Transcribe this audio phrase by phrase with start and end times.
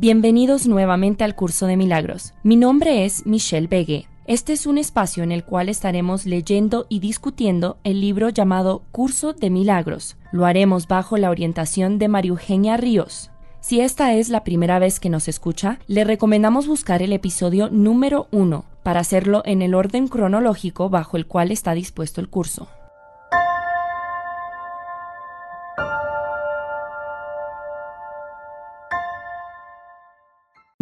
[0.00, 2.32] Bienvenidos nuevamente al curso de milagros.
[2.42, 4.08] Mi nombre es Michelle Begue.
[4.26, 9.34] Este es un espacio en el cual estaremos leyendo y discutiendo el libro llamado Curso
[9.34, 10.16] de Milagros.
[10.32, 13.30] Lo haremos bajo la orientación de María Eugenia Ríos.
[13.60, 18.26] Si esta es la primera vez que nos escucha, le recomendamos buscar el episodio número
[18.32, 22.68] 1 para hacerlo en el orden cronológico bajo el cual está dispuesto el curso.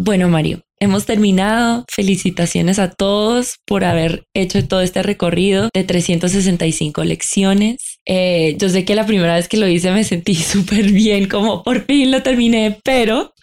[0.01, 1.83] Bueno, Mario, hemos terminado.
[1.91, 7.99] Felicitaciones a todos por haber hecho todo este recorrido de 365 lecciones.
[8.05, 11.63] Eh, yo sé que la primera vez que lo hice me sentí súper bien, como
[11.63, 13.33] por fin lo terminé, pero,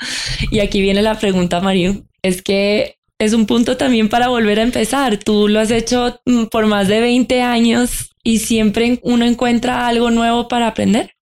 [0.51, 4.63] y aquí viene la pregunta, Mario, es que es un punto también para volver a
[4.63, 5.19] empezar.
[5.19, 10.11] Tú lo has hecho mm, por más de 20 años y siempre uno encuentra algo
[10.11, 11.16] nuevo para aprender.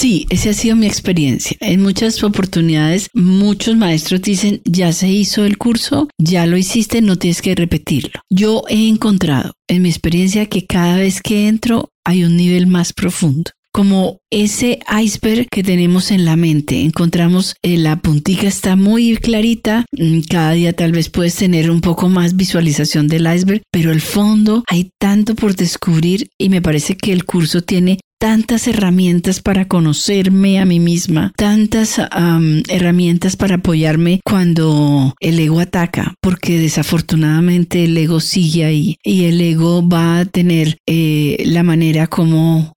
[0.00, 1.58] Sí, esa ha sido mi experiencia.
[1.60, 7.16] En muchas oportunidades, muchos maestros dicen, ya se hizo el curso, ya lo hiciste, no
[7.16, 8.22] tienes que repetirlo.
[8.30, 12.94] Yo he encontrado en mi experiencia que cada vez que entro hay un nivel más
[12.94, 16.80] profundo como ese iceberg que tenemos en la mente.
[16.80, 21.80] Encontramos eh, la puntica está muy clarita, mm, cada día tal vez puedes tener un
[21.80, 26.96] poco más visualización del iceberg, pero el fondo hay tanto por descubrir y me parece
[26.96, 31.98] que el curso tiene tantas herramientas para conocerme a mí misma, tantas
[32.68, 39.40] herramientas para apoyarme cuando el ego ataca, porque desafortunadamente el ego sigue ahí y el
[39.40, 42.74] ego va a tener eh, la manera como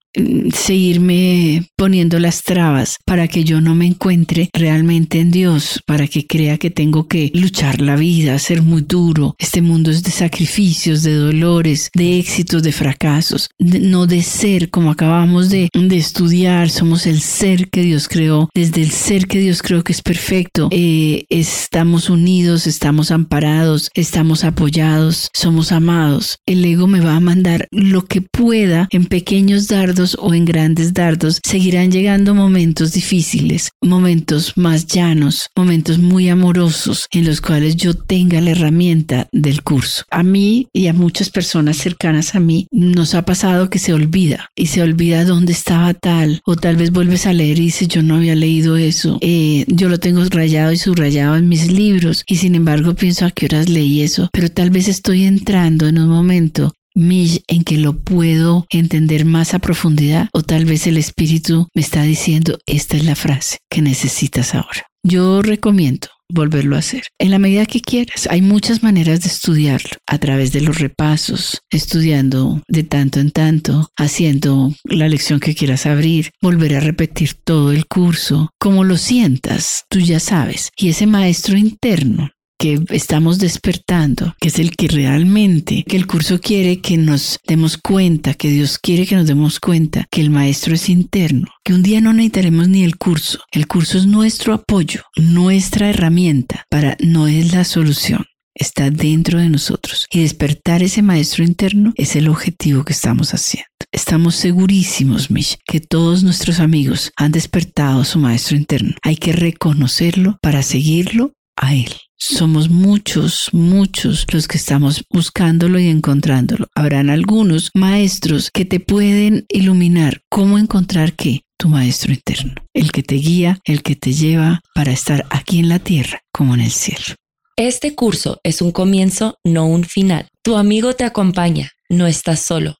[0.52, 6.26] seguirme poniendo las trabas para que yo no me encuentre realmente en Dios, para que
[6.26, 9.34] crea que tengo que luchar la vida, ser muy duro.
[9.38, 14.90] Este mundo es de sacrificios, de dolores, de éxitos, de fracasos, no de ser como
[14.90, 16.70] acabamos de, de, estudiar.
[16.70, 18.48] Somos el ser que Dios creó.
[18.54, 24.44] Desde el ser que Dios creó que es perfecto, eh, estamos unidos, estamos amparados, estamos
[24.44, 26.38] apoyados, somos amados.
[26.46, 30.92] El ego me va a mandar lo que pueda en pequeños dardos o en grandes
[30.92, 37.94] dardos, seguirán llegando momentos difíciles, momentos más llanos, momentos muy amorosos en los cuales yo
[37.94, 40.04] tenga la herramienta del curso.
[40.10, 44.50] A mí y a muchas personas cercanas a mí nos ha pasado que se olvida
[44.54, 48.02] y se olvida dónde estaba tal o tal vez vuelves a leer y dices yo
[48.02, 49.18] no había leído eso.
[49.20, 53.30] Eh, yo lo tengo rayado y subrayado en mis libros y sin embargo pienso a
[53.30, 57.98] qué horas leí eso, pero tal vez estoy entrando en un momento en que lo
[57.98, 63.04] puedo entender más a profundidad o tal vez el espíritu me está diciendo esta es
[63.04, 64.86] la frase que necesitas ahora.
[65.02, 67.04] Yo recomiendo volverlo a hacer.
[67.18, 71.60] En la medida que quieras, hay muchas maneras de estudiarlo, a través de los repasos,
[71.70, 77.72] estudiando de tanto en tanto, haciendo la lección que quieras abrir, volver a repetir todo
[77.72, 80.70] el curso, como lo sientas, tú ya sabes.
[80.76, 86.40] Y ese maestro interno que estamos despertando, que es el que realmente, que el curso
[86.40, 90.74] quiere que nos demos cuenta, que Dios quiere que nos demos cuenta que el maestro
[90.74, 93.40] es interno, que un día no necesitaremos ni el curso.
[93.52, 98.24] El curso es nuestro apoyo, nuestra herramienta para no es la solución.
[98.56, 103.68] Está dentro de nosotros y despertar ese maestro interno es el objetivo que estamos haciendo.
[103.90, 108.94] Estamos segurísimos, Mish, que todos nuestros amigos han despertado su maestro interno.
[109.02, 111.92] Hay que reconocerlo para seguirlo a él.
[112.16, 116.68] Somos muchos, muchos los que estamos buscándolo y encontrándolo.
[116.74, 123.02] Habrán algunos maestros que te pueden iluminar cómo encontrar qué, tu maestro interno, el que
[123.02, 126.70] te guía, el que te lleva para estar aquí en la tierra como en el
[126.70, 127.14] cielo.
[127.56, 130.28] Este curso es un comienzo, no un final.
[130.42, 132.76] Tu amigo te acompaña, no estás solo.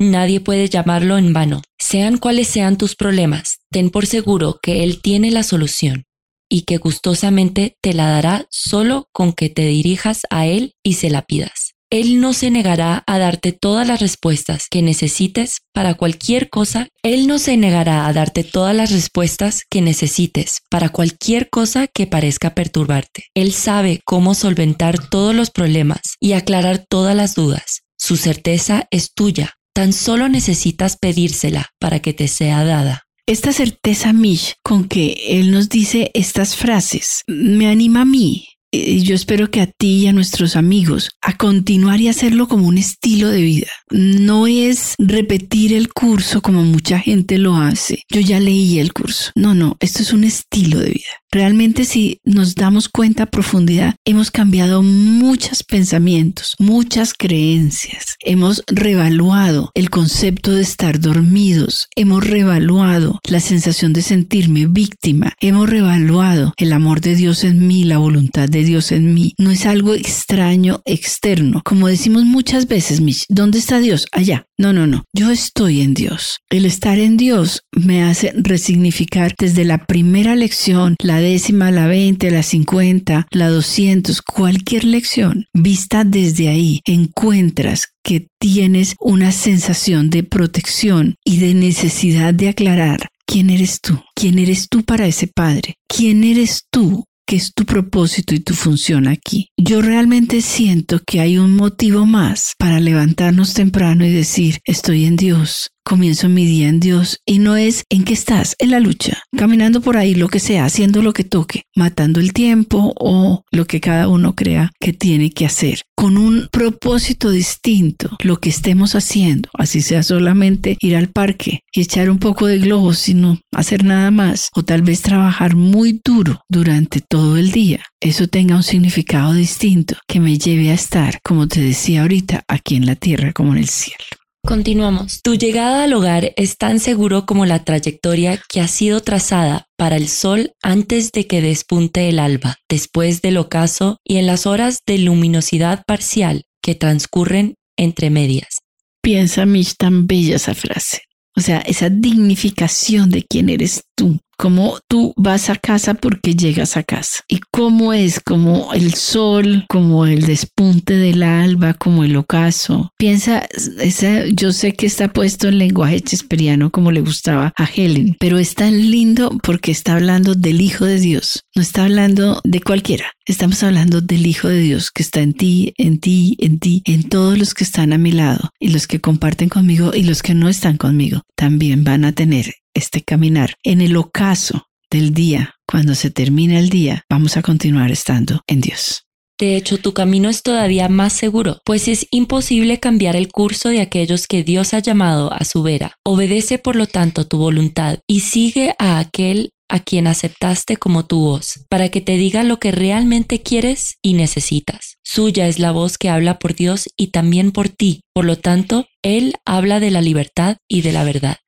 [0.00, 1.62] Nadie puede llamarlo en vano.
[1.78, 6.07] Sean cuales sean tus problemas, ten por seguro que Él tiene la solución
[6.48, 11.10] y que gustosamente te la dará solo con que te dirijas a Él y se
[11.10, 11.74] la pidas.
[11.90, 16.88] Él no se negará a darte todas las respuestas que necesites para cualquier cosa.
[17.02, 22.06] Él no se negará a darte todas las respuestas que necesites para cualquier cosa que
[22.06, 23.24] parezca perturbarte.
[23.34, 27.84] Él sabe cómo solventar todos los problemas y aclarar todas las dudas.
[27.96, 29.54] Su certeza es tuya.
[29.72, 33.07] Tan solo necesitas pedírsela para que te sea dada.
[33.28, 39.02] Esta certeza, Mish, con que Él nos dice estas frases, me anima a mí y
[39.02, 42.78] yo espero que a ti y a nuestros amigos a continuar y hacerlo como un
[42.78, 43.68] estilo de vida.
[43.90, 48.02] No es repetir el curso como mucha gente lo hace.
[48.10, 49.30] Yo ya leí el curso.
[49.34, 51.12] No, no, esto es un estilo de vida.
[51.30, 58.16] Realmente si nos damos cuenta a profundidad, hemos cambiado muchos pensamientos, muchas creencias.
[58.20, 61.88] Hemos revaluado el concepto de estar dormidos.
[61.96, 65.34] Hemos revaluado la sensación de sentirme víctima.
[65.40, 69.34] Hemos revaluado el amor de Dios en mí, la voluntad de Dios en mí.
[69.36, 71.60] No es algo extraño, externo.
[71.62, 74.06] Como decimos muchas veces, Mitch, ¿dónde está Dios?
[74.12, 74.46] Allá.
[74.56, 75.04] No, no, no.
[75.12, 76.40] Yo estoy en Dios.
[76.50, 82.30] El estar en Dios me hace resignificar desde la primera lección, la décima, la veinte,
[82.30, 90.22] la cincuenta, la doscientos, cualquier lección, vista desde ahí, encuentras que tienes una sensación de
[90.22, 94.00] protección y de necesidad de aclarar ¿Quién eres tú?
[94.14, 95.74] ¿Quién eres tú para ese Padre?
[95.86, 99.50] ¿Quién eres tú que es tu propósito y tu función aquí.
[99.58, 105.16] Yo realmente siento que hay un motivo más para levantarnos temprano y decir, estoy en
[105.16, 109.22] Dios, comienzo mi día en Dios y no es en qué estás, en la lucha,
[109.34, 113.66] caminando por ahí, lo que sea, haciendo lo que toque, matando el tiempo o lo
[113.66, 118.94] que cada uno crea que tiene que hacer, con un propósito distinto, lo que estemos
[118.94, 123.82] haciendo, así sea solamente ir al parque y echar un poco de globos, sino hacer
[123.82, 127.82] nada más, o tal vez trabajar muy duro durante todo el día.
[127.98, 132.76] Eso tenga un significado distinto que me lleve a estar, como te decía ahorita, aquí
[132.76, 134.04] en la tierra como en el cielo.
[134.48, 135.20] Continuamos.
[135.20, 139.96] Tu llegada al hogar es tan seguro como la trayectoria que ha sido trazada para
[139.96, 144.78] el sol antes de que despunte el alba, después del ocaso y en las horas
[144.86, 148.60] de luminosidad parcial que transcurren entre medias.
[149.02, 151.02] Piensa, Mish, tan bella esa frase.
[151.36, 156.76] O sea, esa dignificación de quién eres tú cómo tú vas a casa porque llegas
[156.76, 162.16] a casa y cómo es como el sol, como el despunte del alba, como el
[162.16, 162.92] ocaso.
[162.96, 163.46] Piensa,
[163.80, 168.38] esa, yo sé que está puesto en lenguaje chesperiano como le gustaba a Helen, pero
[168.38, 173.12] es tan lindo porque está hablando del Hijo de Dios, no está hablando de cualquiera.
[173.28, 177.10] Estamos hablando del Hijo de Dios que está en ti, en ti, en ti, en
[177.10, 180.32] todos los que están a mi lado y los que comparten conmigo y los que
[180.32, 183.52] no están conmigo también van a tener este caminar.
[183.62, 188.62] En el ocaso del día, cuando se termina el día, vamos a continuar estando en
[188.62, 189.04] Dios.
[189.38, 193.82] De hecho, tu camino es todavía más seguro, pues es imposible cambiar el curso de
[193.82, 195.96] aquellos que Dios ha llamado a su vera.
[196.02, 201.20] Obedece por lo tanto tu voluntad y sigue a aquel a quien aceptaste como tu
[201.20, 204.98] voz, para que te diga lo que realmente quieres y necesitas.
[205.02, 208.02] Suya es la voz que habla por Dios y también por ti.
[208.12, 211.38] Por lo tanto, Él habla de la libertad y de la verdad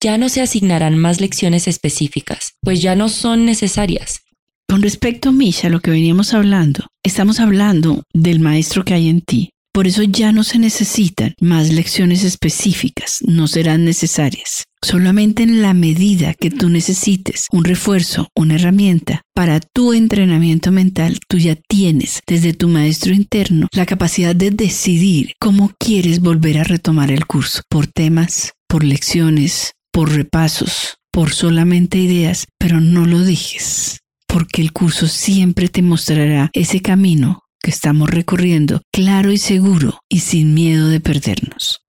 [0.00, 4.20] ya no se asignarán más lecciones específicas, pues ya no son necesarias.
[4.68, 9.22] Con respecto, Misha, a lo que veníamos hablando, estamos hablando del maestro que hay en
[9.22, 9.50] ti.
[9.72, 14.64] Por eso ya no se necesitan más lecciones específicas, no serán necesarias.
[14.80, 21.18] Solamente en la medida que tú necesites un refuerzo, una herramienta para tu entrenamiento mental,
[21.28, 26.64] tú ya tienes desde tu maestro interno la capacidad de decidir cómo quieres volver a
[26.64, 33.20] retomar el curso, por temas, por lecciones, por repasos, por solamente ideas, pero no lo
[33.20, 33.98] dejes,
[34.28, 40.54] porque el curso siempre te mostrará ese camino estamos recorriendo claro y seguro y sin
[40.54, 41.80] miedo de perdernos.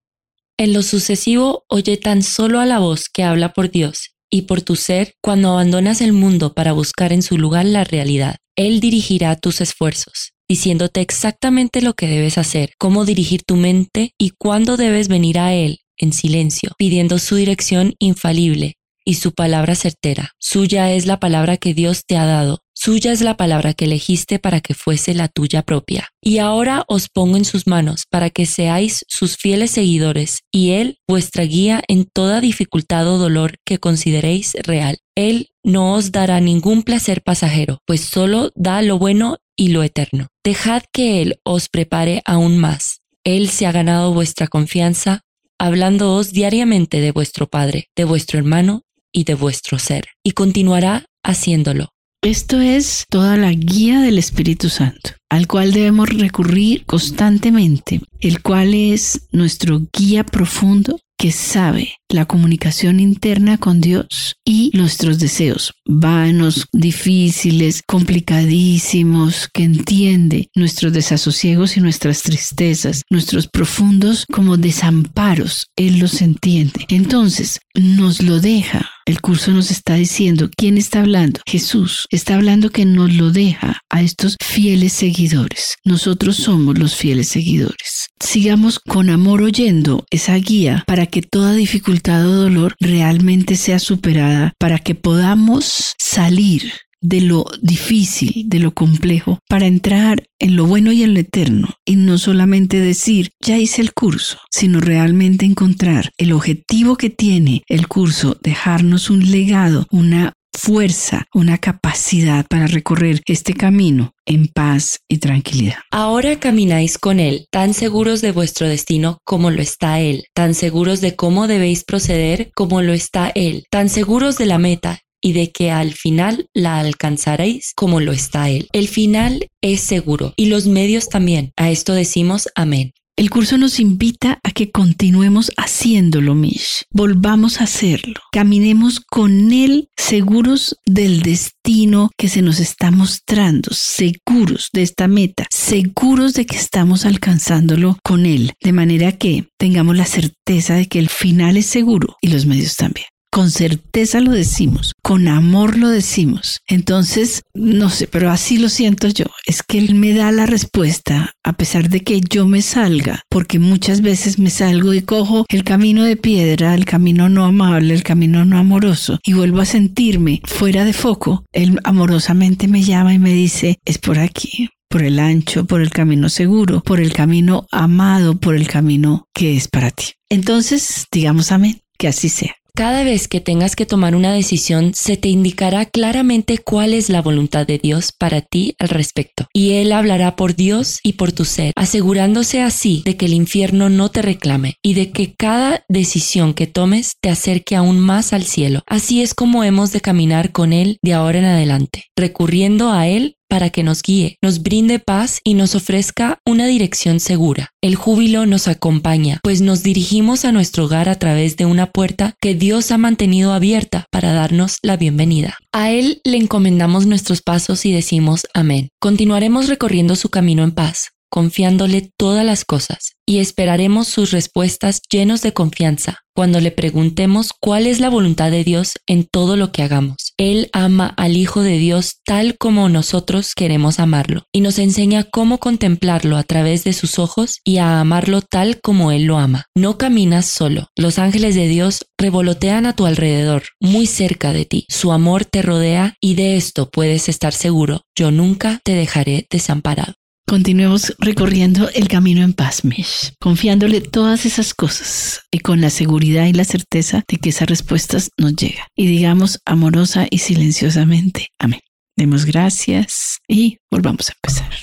[0.58, 4.62] En lo sucesivo, oye tan solo a la voz que habla por Dios y por
[4.62, 8.36] tu ser cuando abandonas el mundo para buscar en su lugar la realidad.
[8.56, 14.32] Él dirigirá tus esfuerzos, diciéndote exactamente lo que debes hacer, cómo dirigir tu mente y
[14.32, 20.34] cuándo debes venir a Él en silencio, pidiendo su dirección infalible y su palabra certera.
[20.40, 22.60] Suya es la palabra que Dios te ha dado.
[22.82, 26.08] Suya es la palabra que elegiste para que fuese la tuya propia.
[26.22, 30.98] Y ahora os pongo en sus manos para que seáis sus fieles seguidores y Él
[31.06, 35.00] vuestra guía en toda dificultad o dolor que consideréis real.
[35.14, 40.28] Él no os dará ningún placer pasajero, pues solo da lo bueno y lo eterno.
[40.42, 43.02] Dejad que Él os prepare aún más.
[43.26, 45.24] Él se ha ganado vuestra confianza,
[45.58, 51.90] hablándoos diariamente de vuestro Padre, de vuestro hermano y de vuestro ser, y continuará haciéndolo.
[52.22, 58.74] Esto es toda la guía del Espíritu Santo, al cual debemos recurrir constantemente, el cual
[58.74, 66.68] es nuestro guía profundo que sabe la comunicación interna con Dios y nuestros deseos vanos,
[66.74, 76.22] difíciles, complicadísimos, que entiende nuestros desasosiegos y nuestras tristezas, nuestros profundos como desamparos, Él los
[76.22, 76.86] entiende.
[76.90, 78.90] Entonces, nos lo deja.
[79.10, 81.40] El curso nos está diciendo, ¿quién está hablando?
[81.48, 85.78] Jesús está hablando que nos lo deja a estos fieles seguidores.
[85.84, 88.10] Nosotros somos los fieles seguidores.
[88.20, 94.54] Sigamos con amor oyendo esa guía para que toda dificultad o dolor realmente sea superada,
[94.60, 100.92] para que podamos salir de lo difícil, de lo complejo, para entrar en lo bueno
[100.92, 106.12] y en lo eterno, y no solamente decir, ya hice el curso, sino realmente encontrar
[106.18, 113.22] el objetivo que tiene el curso, dejarnos un legado, una fuerza, una capacidad para recorrer
[113.26, 115.78] este camino en paz y tranquilidad.
[115.92, 121.02] Ahora camináis con Él, tan seguros de vuestro destino como lo está Él, tan seguros
[121.02, 125.52] de cómo debéis proceder como lo está Él, tan seguros de la meta y de
[125.52, 128.68] que al final la alcanzaréis como lo está Él.
[128.74, 131.52] El final es seguro y los medios también.
[131.58, 132.94] A esto decimos amén.
[133.20, 136.86] El curso nos invita a que continuemos haciéndolo, Mish.
[136.90, 138.22] Volvamos a hacerlo.
[138.32, 145.48] Caminemos con Él seguros del destino que se nos está mostrando, seguros de esta meta,
[145.52, 151.00] seguros de que estamos alcanzándolo con Él, de manera que tengamos la certeza de que
[151.00, 155.90] el final es seguro y los medios también con certeza lo decimos, con amor lo
[155.90, 156.62] decimos.
[156.68, 159.26] Entonces, no sé, pero así lo siento yo.
[159.46, 163.60] Es que Él me da la respuesta a pesar de que yo me salga, porque
[163.60, 168.04] muchas veces me salgo y cojo el camino de piedra, el camino no amable, el
[168.04, 171.44] camino no amoroso, y vuelvo a sentirme fuera de foco.
[171.52, 175.92] Él amorosamente me llama y me dice, es por aquí por el ancho, por el
[175.92, 180.14] camino seguro, por el camino amado, por el camino que es para ti.
[180.30, 182.56] Entonces, digamos amén, que así sea.
[182.80, 187.22] Cada vez que tengas que tomar una decisión, se te indicará claramente cuál es la
[187.22, 189.48] voluntad de Dios para ti al respecto.
[189.54, 193.90] Y Él hablará por Dios y por tu ser, asegurándose así de que el infierno
[193.90, 198.44] no te reclame y de que cada decisión que tomes te acerque aún más al
[198.44, 198.82] cielo.
[198.88, 203.36] Así es como hemos de caminar con Él de ahora en adelante, recurriendo a Él
[203.50, 207.72] para que nos guíe, nos brinde paz y nos ofrezca una dirección segura.
[207.82, 212.36] El júbilo nos acompaña, pues nos dirigimos a nuestro hogar a través de una puerta
[212.40, 215.58] que Dios ha mantenido abierta para darnos la bienvenida.
[215.74, 218.90] A Él le encomendamos nuestros pasos y decimos amén.
[219.00, 225.42] Continuaremos recorriendo su camino en paz, confiándole todas las cosas, y esperaremos sus respuestas llenos
[225.42, 229.84] de confianza cuando le preguntemos cuál es la voluntad de Dios en todo lo que
[229.84, 230.34] hagamos.
[230.38, 235.58] Él ama al Hijo de Dios tal como nosotros queremos amarlo, y nos enseña cómo
[235.58, 239.66] contemplarlo a través de sus ojos y a amarlo tal como Él lo ama.
[239.76, 244.86] No caminas solo, los ángeles de Dios revolotean a tu alrededor, muy cerca de ti.
[244.88, 250.14] Su amor te rodea y de esto puedes estar seguro, yo nunca te dejaré desamparado.
[250.50, 256.48] Continuemos recorriendo el camino en paz, Mish, confiándole todas esas cosas y con la seguridad
[256.48, 258.88] y la certeza de que esas respuestas nos llegan.
[258.96, 261.82] Y digamos amorosa y silenciosamente, amén.
[262.18, 264.74] Demos gracias y volvamos a empezar.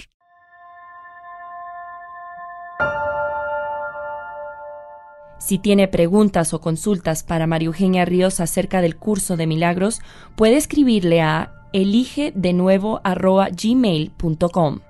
[5.41, 10.01] Si tiene preguntas o consultas para María Eugenia Ríos acerca del curso de milagros,
[10.37, 14.86] puede escribirle a elige de nuevo gmail.com.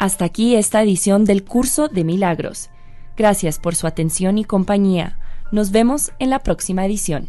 [0.00, 2.70] Hasta aquí esta edición del curso de milagros.
[3.18, 5.18] Gracias por su atención y compañía.
[5.52, 7.28] Nos vemos en la próxima edición.